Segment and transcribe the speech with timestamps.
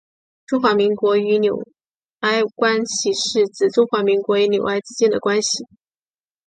[0.47, 1.61] 中华民国与纽
[2.21, 5.65] 埃关系是指中华民国与纽埃之间的关系。